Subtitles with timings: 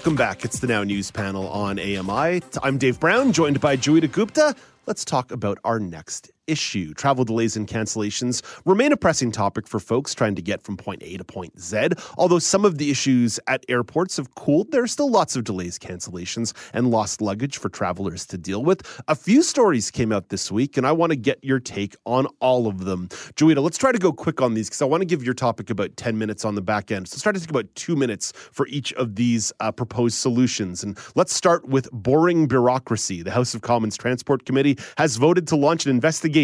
[0.00, 0.46] Welcome back.
[0.46, 2.40] It's the Now News panel on AMI.
[2.62, 4.56] I'm Dave Brown, joined by Joeita Gupta.
[4.86, 6.92] Let's talk about our next issue.
[6.94, 11.02] Travel delays and cancellations remain a pressing topic for folks trying to get from point
[11.02, 11.90] A to point Z.
[12.18, 15.78] Although some of the issues at airports have cooled, there are still lots of delays,
[15.78, 18.82] cancellations, and lost luggage for travelers to deal with.
[19.08, 22.26] A few stories came out this week, and I want to get your take on
[22.40, 23.08] all of them.
[23.36, 25.70] Joeita, let's try to go quick on these because I want to give your topic
[25.70, 27.08] about 10 minutes on the back end.
[27.08, 30.82] So let's try to take about two minutes for each of these uh, proposed solutions.
[30.82, 33.22] And let's start with boring bureaucracy.
[33.22, 36.39] The House of Commons Transport Committee has voted to launch an investigation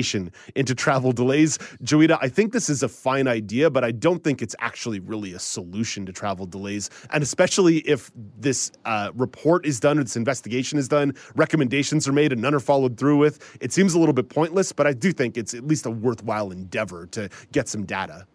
[0.55, 1.59] into travel delays.
[1.83, 5.33] Joeita, I think this is a fine idea, but I don't think it's actually really
[5.33, 6.91] a solution to travel delays.
[7.11, 12.33] And especially if this uh, report is done, this investigation is done, recommendations are made,
[12.33, 15.13] and none are followed through with, it seems a little bit pointless, but I do
[15.13, 18.27] think it's at least a worthwhile endeavor to get some data.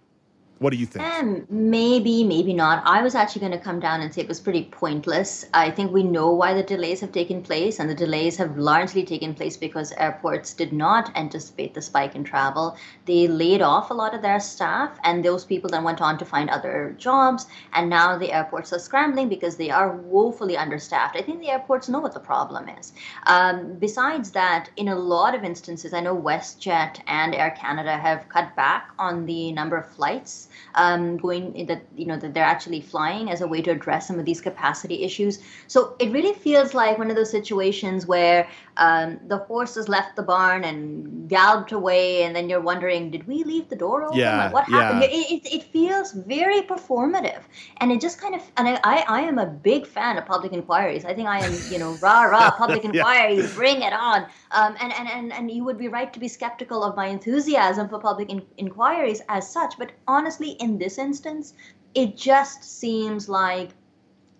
[0.61, 1.03] What do you think?
[1.03, 2.83] Um, maybe, maybe not.
[2.85, 5.43] I was actually going to come down and say it was pretty pointless.
[5.55, 9.03] I think we know why the delays have taken place, and the delays have largely
[9.03, 12.77] taken place because airports did not anticipate the spike in travel.
[13.05, 16.25] They laid off a lot of their staff, and those people then went on to
[16.25, 17.47] find other jobs.
[17.73, 21.15] And now the airports are scrambling because they are woefully understaffed.
[21.15, 22.93] I think the airports know what the problem is.
[23.25, 28.29] Um, besides that, in a lot of instances, I know WestJet and Air Canada have
[28.29, 32.81] cut back on the number of flights um, going that you know that they're actually
[32.81, 35.39] flying as a way to address some of these capacity issues.
[35.67, 40.15] So it really feels like one of those situations where um, the horse has left
[40.15, 44.19] the barn and galloped away, and then you're wondering, did we leave the door open?
[44.19, 45.01] Yeah, like, what happened?
[45.01, 45.09] yeah.
[45.09, 47.41] It, it, it feels very performative,
[47.77, 50.53] and it just kind of and I, I, I am a big fan of public
[50.53, 51.05] inquiries.
[51.05, 54.25] I think I am you know rah rah public inquiries, bring it on.
[54.51, 57.87] Um, and, and and and you would be right to be skeptical of my enthusiasm
[57.89, 61.53] for public in- inquiries as such, but honestly in this instance,
[61.93, 63.69] it just seems like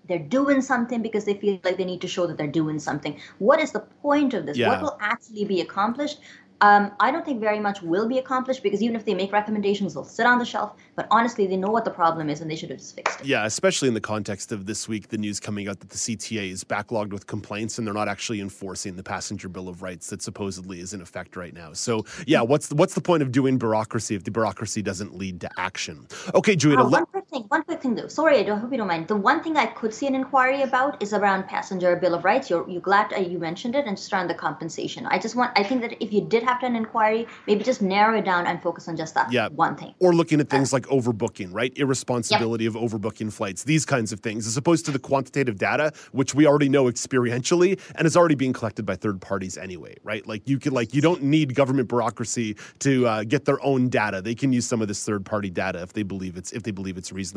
[0.07, 3.19] they're doing something because they feel like they need to show that they're doing something.
[3.39, 4.57] What is the point of this?
[4.57, 4.69] Yeah.
[4.69, 6.19] What will actually be accomplished?
[6.61, 9.95] Um, I don't think very much will be accomplished because even if they make recommendations,
[9.95, 10.75] they'll sit on the shelf.
[10.95, 13.25] But honestly, they know what the problem is and they should have just fixed it.
[13.25, 16.51] Yeah, especially in the context of this week, the news coming out that the CTA
[16.51, 20.21] is backlogged with complaints and they're not actually enforcing the passenger bill of rights that
[20.21, 21.73] supposedly is in effect right now.
[21.73, 25.41] So, yeah, what's the, what's the point of doing bureaucracy if the bureaucracy doesn't lead
[25.41, 26.07] to action?
[26.35, 28.07] Okay, Julia, Oh, thing, one quick thing though.
[28.07, 29.07] Sorry, I don't hope you don't mind.
[29.07, 32.49] The one thing I could see an inquiry about is around passenger bill of rights.
[32.49, 35.05] You're you glad uh, you mentioned it, and just around the compensation.
[35.07, 35.51] I just want.
[35.57, 38.47] I think that if you did have to an inquiry, maybe just narrow it down
[38.47, 39.49] and focus on just that Yeah.
[39.49, 39.93] one thing.
[39.99, 41.73] or looking at things like overbooking, right?
[41.75, 46.33] Irresponsibility of overbooking flights, these kinds of things, as opposed to the quantitative data, which
[46.35, 50.25] we already know experientially and is already being collected by third parties anyway, right?
[50.27, 54.21] Like you could, like, you don't need government bureaucracy to uh, get their own data.
[54.21, 56.71] They can use some of this third party data if they believe it's if they
[56.71, 57.30] believe it's reasonable.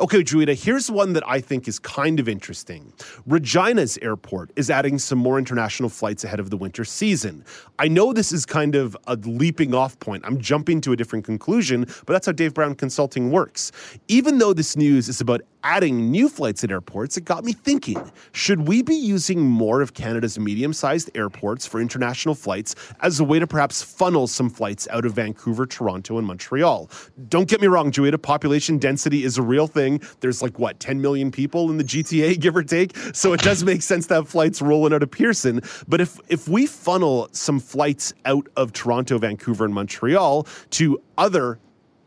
[0.00, 2.92] Okay, Joeita, here's one that I think is kind of interesting.
[3.26, 7.44] Regina's airport is adding some more international flights ahead of the winter season.
[7.78, 10.24] I know this is kind of a leaping off point.
[10.26, 13.72] I'm jumping to a different conclusion, but that's how Dave Brown Consulting works.
[14.08, 17.98] Even though this news is about adding new flights at airports, it got me thinking
[18.32, 23.24] should we be using more of Canada's medium sized airports for international flights as a
[23.24, 26.90] way to perhaps funnel some flights out of Vancouver, Toronto, and Montreal?
[27.28, 30.00] Don't get me wrong, Joeita, population density is a real thing.
[30.20, 32.96] There's like, what, 10 million people in the GTA, give or take?
[33.12, 35.60] So it does make sense to have flights rolling out of Pearson.
[35.88, 41.58] But if, if we funnel some flights out of Toronto, Vancouver, and Montreal to other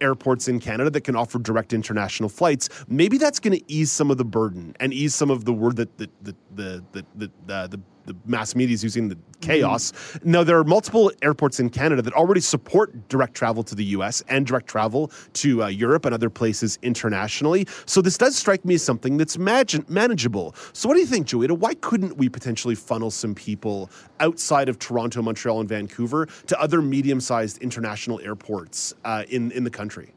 [0.02, 4.12] airports in Canada that can offer direct international flights, maybe that's going to ease some
[4.12, 7.32] of the burden and ease some of the word that the the the the the,
[7.46, 9.94] the, the the mass media is using the chaos.
[10.24, 14.24] Now, there are multiple airports in Canada that already support direct travel to the US
[14.30, 17.68] and direct travel to uh, Europe and other places internationally.
[17.86, 20.56] So, this does strike me as something that's manageable.
[20.74, 21.58] So, what do you think, Joeita?
[21.58, 23.90] Why couldn't we potentially funnel some people
[24.20, 29.64] outside of Toronto, Montreal, and Vancouver to other medium sized international airports uh, in, in
[29.64, 30.14] the country?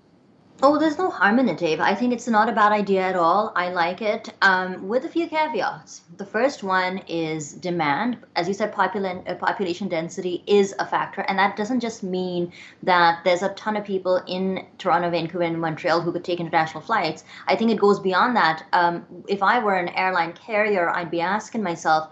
[0.62, 1.80] Oh, there's no harm in it, Dave.
[1.80, 3.50] I think it's not a bad idea at all.
[3.56, 6.02] I like it, um, with a few caveats.
[6.18, 8.18] The first one is demand.
[8.36, 12.52] As you said, popula- uh, population density is a factor, and that doesn't just mean
[12.82, 16.82] that there's a ton of people in Toronto, Vancouver, and Montreal who could take international
[16.82, 17.24] flights.
[17.48, 18.62] I think it goes beyond that.
[18.74, 22.10] Um, if I were an airline carrier, I'd be asking myself,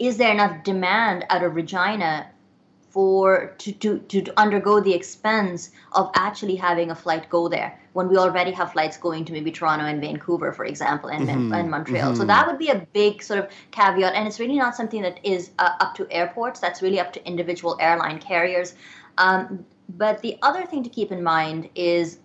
[0.00, 2.26] is there enough demand out of Regina
[2.94, 8.08] for to, to, to undergo the expense of actually having a flight go there when
[8.08, 11.52] we already have flights going to maybe Toronto and Vancouver, for example, and, mm-hmm.
[11.52, 12.10] and Montreal.
[12.10, 12.20] Mm-hmm.
[12.20, 15.18] So that would be a big sort of caveat, and it's really not something that
[15.24, 16.60] is uh, up to airports.
[16.60, 18.74] That's really up to individual airline carriers.
[19.18, 22.20] Um, but the other thing to keep in mind is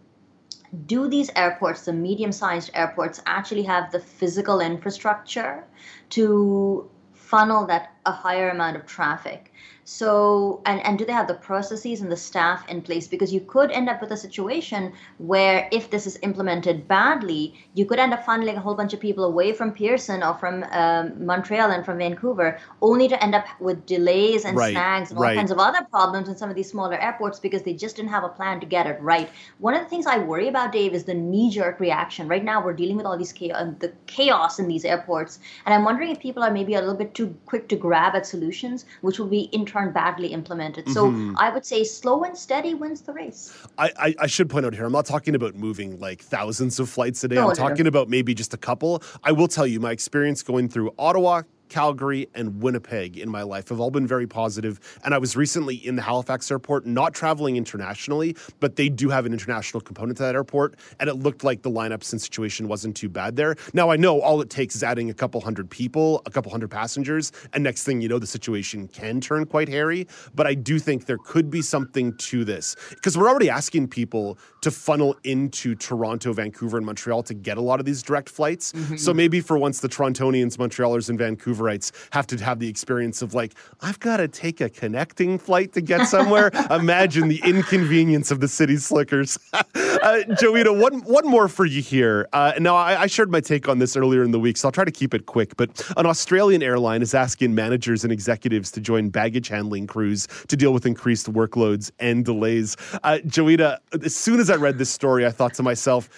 [0.86, 5.63] do these airports, the medium sized airports, actually have the physical infrastructure
[6.12, 9.51] to funnel that a higher amount of traffic?
[9.89, 13.07] So, and, and do they have the processes and the staff in place?
[13.07, 17.88] Because you could end up with a situation where if this is implemented badly, you
[17.88, 21.25] could end up funneling a whole bunch of people away from Pearson or from um,
[21.25, 25.23] Montreal and from Vancouver, only to end up with delays and right, snags and all
[25.23, 25.35] right.
[25.35, 28.23] kinds of other problems in some of these smaller airports because they just didn't have
[28.23, 29.27] a plan to get it right.
[29.57, 32.27] One of the things I worry about, Dave, is the knee-jerk reaction.
[32.27, 35.73] Right now, we're dealing with all these chaos, uh, the chaos in these airports, and
[35.73, 38.86] I'm wondering if people are maybe a little bit too quick to grab at solutions,
[39.01, 40.90] which will be in turn badly implemented.
[40.90, 41.36] So mm-hmm.
[41.38, 43.56] I would say slow and steady wins the race.
[43.78, 46.90] I, I, I, should point out here, I'm not talking about moving like thousands of
[46.90, 47.36] flights a day.
[47.36, 47.90] No, I'm no, talking no.
[47.90, 49.04] about maybe just a couple.
[49.24, 53.69] I will tell you, my experience going through Ottawa, Calgary, and Winnipeg in my life
[53.69, 54.80] have all been very positive.
[55.04, 59.25] And I was recently in the Halifax airport, not traveling internationally, but they do have
[59.25, 60.75] an international component to that airport.
[61.00, 63.56] And it looked like the lineups and situation wasn't too bad there.
[63.74, 66.71] Now, I know all it takes is adding a couple hundred people, a couple hundred
[66.71, 70.07] passengers, and next thing you know, the situation can turn quite hairy.
[70.33, 74.38] But I do think there could be something to this because we're already asking people
[74.62, 78.71] to funnel into Toronto, Vancouver, and Montreal to get a lot of these direct flights.
[78.74, 78.98] Mm-hmm.
[78.98, 83.21] So maybe for once, the Torontonians, Montrealers, and Vancouver Vancouverites have to have the experience
[83.21, 86.51] of like, I've got to take a connecting flight to get somewhere.
[86.71, 89.38] Imagine the inconvenience of the city slickers.
[89.53, 92.27] uh, Joeita, one one more for you here.
[92.33, 94.71] Uh, now, I, I shared my take on this earlier in the week, so I'll
[94.71, 95.56] try to keep it quick.
[95.57, 100.56] But an Australian airline is asking managers and executives to join baggage handling crews to
[100.56, 102.75] deal with increased workloads and delays.
[103.03, 106.09] Uh, Joeita, as soon as I read this story, I thought to myself,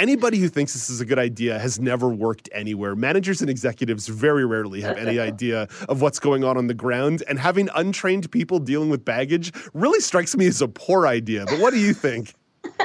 [0.00, 2.96] anybody who thinks this is a good idea has never worked anywhere.
[2.96, 7.22] Managers and executives very rarely have any idea of what's going on on the ground,
[7.28, 11.44] and having untrained people dealing with baggage really strikes me as a poor idea.
[11.44, 12.34] But what do you think?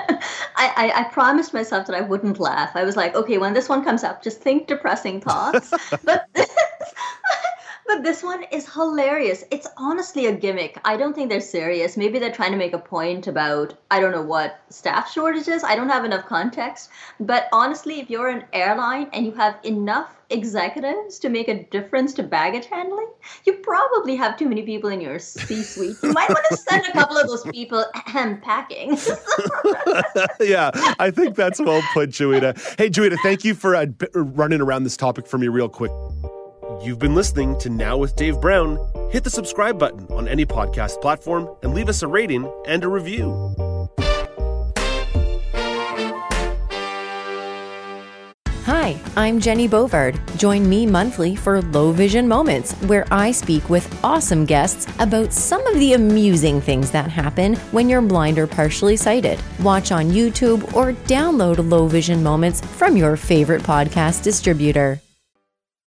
[0.58, 2.72] I, I, I, promised myself that I wouldn't laugh.
[2.76, 5.74] I was like, okay, when this one comes up, just think depressing thoughts.
[6.04, 6.30] but
[7.96, 9.46] but this one is hilarious.
[9.52, 10.78] It's honestly a gimmick.
[10.84, 11.96] I don't think they're serious.
[11.96, 15.64] Maybe they're trying to make a point about, I don't know what, staff shortages.
[15.64, 16.90] I don't have enough context.
[17.22, 22.14] But honestly, if you're an airline and you have enough executives to make a difference
[22.16, 23.08] to baggage handling,
[23.46, 25.96] you probably have too many people in your C suite.
[26.04, 27.86] You might want to send a couple of those people
[28.42, 28.98] packing.
[30.42, 32.78] yeah, I think that's well put, Joeita.
[32.78, 35.92] Hey, Joeita, thank you for uh, running around this topic for me real quick.
[36.82, 38.78] You've been listening to Now with Dave Brown.
[39.12, 42.88] Hit the subscribe button on any podcast platform and leave us a rating and a
[42.88, 43.56] review.
[48.66, 50.20] Hi, I'm Jenny Bovard.
[50.38, 55.66] Join me monthly for Low Vision Moments, where I speak with awesome guests about some
[55.68, 59.40] of the amusing things that happen when you're blind or partially sighted.
[59.62, 65.00] Watch on YouTube or download Low Vision Moments from your favorite podcast distributor.